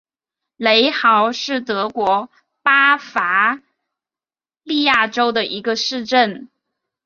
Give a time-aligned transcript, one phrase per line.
[0.55, 2.31] 雷豪是德国
[2.63, 3.61] 巴伐
[4.63, 6.49] 利亚州的一个市镇。